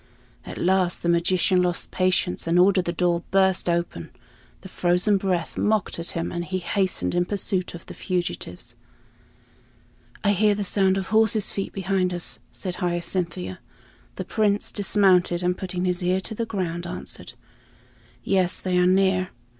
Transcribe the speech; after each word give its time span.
At 0.47 0.57
last 0.57 1.03
the 1.03 1.09
magician 1.09 1.61
lost 1.61 1.91
patience 1.91 2.47
and 2.47 2.57
ordered 2.57 2.85
the 2.85 2.91
door 2.91 3.21
burst 3.29 3.69
open. 3.69 4.09
The 4.61 4.67
frozen 4.67 5.17
breath 5.17 5.59
mocked 5.59 5.99
at 5.99 6.09
him, 6.17 6.31
and 6.31 6.43
he 6.43 6.57
hastened 6.57 7.13
in 7.13 7.23
pursuit 7.25 7.75
of 7.75 7.85
the 7.85 7.93
fugitives. 7.93 8.75
"I 10.23 10.31
hear 10.31 10.55
the 10.55 10.63
sound 10.63 10.97
of 10.97 11.09
horses' 11.09 11.51
feet 11.51 11.71
behind 11.71 12.15
us," 12.15 12.39
said 12.49 12.77
Hyacinthia. 12.77 13.59
The 14.15 14.25
Prince 14.25 14.71
dismounted, 14.71 15.43
and 15.43 15.55
putting 15.55 15.85
his 15.85 16.01
ear 16.03 16.19
to 16.21 16.33
the 16.33 16.47
ground, 16.47 16.87
answered, 16.87 17.33
"Yes, 18.23 18.59
they 18.59 18.79
are 18.79 18.87
near." 18.87 19.29